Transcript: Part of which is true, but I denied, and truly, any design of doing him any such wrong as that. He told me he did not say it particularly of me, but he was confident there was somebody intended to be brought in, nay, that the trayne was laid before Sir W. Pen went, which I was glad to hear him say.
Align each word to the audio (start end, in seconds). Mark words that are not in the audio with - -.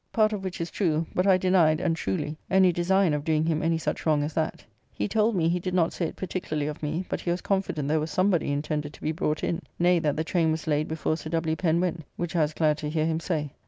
Part 0.11 0.33
of 0.33 0.43
which 0.43 0.59
is 0.59 0.71
true, 0.71 1.05
but 1.13 1.27
I 1.27 1.37
denied, 1.37 1.79
and 1.79 1.95
truly, 1.95 2.35
any 2.49 2.71
design 2.71 3.13
of 3.13 3.23
doing 3.23 3.45
him 3.45 3.61
any 3.61 3.77
such 3.77 4.03
wrong 4.03 4.23
as 4.23 4.33
that. 4.33 4.65
He 4.91 5.07
told 5.07 5.35
me 5.35 5.47
he 5.47 5.59
did 5.59 5.75
not 5.75 5.93
say 5.93 6.07
it 6.07 6.15
particularly 6.15 6.65
of 6.65 6.81
me, 6.81 7.05
but 7.07 7.21
he 7.21 7.29
was 7.29 7.41
confident 7.41 7.87
there 7.87 7.99
was 7.99 8.09
somebody 8.09 8.51
intended 8.51 8.93
to 8.93 9.01
be 9.03 9.11
brought 9.11 9.43
in, 9.43 9.61
nay, 9.77 9.99
that 9.99 10.17
the 10.17 10.23
trayne 10.23 10.49
was 10.49 10.65
laid 10.65 10.87
before 10.87 11.17
Sir 11.17 11.29
W. 11.29 11.55
Pen 11.55 11.79
went, 11.79 12.03
which 12.15 12.35
I 12.35 12.41
was 12.41 12.53
glad 12.55 12.79
to 12.79 12.89
hear 12.89 13.05
him 13.05 13.19
say. 13.19 13.51